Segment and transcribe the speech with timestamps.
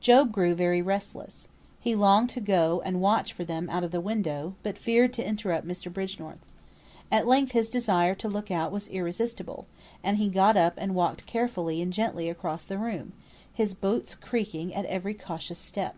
[0.00, 1.46] Job grew very restless.
[1.78, 5.28] He longed to go and watch for them out of the window, but feared to
[5.28, 5.92] interrupt Mr.
[5.92, 6.38] Bridgenorth.
[7.12, 9.66] At length his desire to look out was irresistible,
[10.02, 13.12] and he got up and walked carefully and gently across the room,
[13.52, 15.96] his boots creaking at every cautious step.